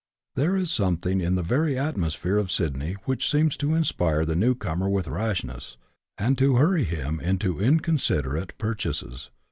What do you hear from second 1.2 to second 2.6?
in the very atmosphere of